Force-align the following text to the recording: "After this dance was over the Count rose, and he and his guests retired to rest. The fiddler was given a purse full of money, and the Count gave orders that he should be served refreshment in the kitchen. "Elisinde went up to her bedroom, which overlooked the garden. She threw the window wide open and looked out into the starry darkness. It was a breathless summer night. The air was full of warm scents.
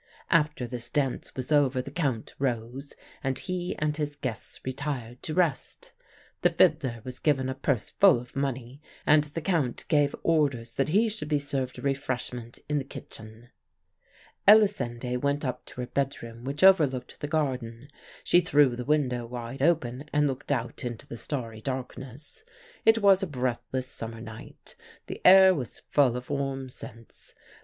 "After 0.31 0.65
this 0.65 0.89
dance 0.89 1.35
was 1.35 1.51
over 1.51 1.79
the 1.79 1.91
Count 1.91 2.33
rose, 2.39 2.95
and 3.23 3.37
he 3.37 3.75
and 3.77 3.95
his 3.97 4.15
guests 4.15 4.59
retired 4.65 5.21
to 5.21 5.35
rest. 5.35 5.91
The 6.41 6.49
fiddler 6.49 7.01
was 7.03 7.19
given 7.19 7.47
a 7.47 7.53
purse 7.53 7.91
full 7.91 8.19
of 8.19 8.35
money, 8.35 8.81
and 9.05 9.25
the 9.25 9.41
Count 9.41 9.85
gave 9.89 10.15
orders 10.23 10.73
that 10.73 10.89
he 10.89 11.07
should 11.07 11.27
be 11.27 11.37
served 11.37 11.77
refreshment 11.77 12.57
in 12.67 12.79
the 12.79 12.83
kitchen. 12.83 13.49
"Elisinde 14.47 15.17
went 15.21 15.45
up 15.45 15.65
to 15.65 15.81
her 15.81 15.85
bedroom, 15.85 16.45
which 16.45 16.63
overlooked 16.63 17.19
the 17.21 17.27
garden. 17.27 17.87
She 18.23 18.41
threw 18.41 18.75
the 18.75 18.83
window 18.83 19.27
wide 19.27 19.61
open 19.61 20.05
and 20.11 20.27
looked 20.27 20.51
out 20.51 20.83
into 20.83 21.05
the 21.05 21.15
starry 21.15 21.61
darkness. 21.61 22.43
It 22.87 23.03
was 23.03 23.21
a 23.21 23.27
breathless 23.27 23.85
summer 23.85 24.19
night. 24.19 24.75
The 25.05 25.21
air 25.23 25.53
was 25.53 25.83
full 25.91 26.17
of 26.17 26.31
warm 26.31 26.69
scents. 26.69 27.35